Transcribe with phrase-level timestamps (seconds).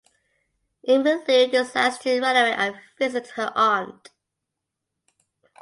[0.87, 4.09] Emmy Lou decides to runaway and visit her aunt.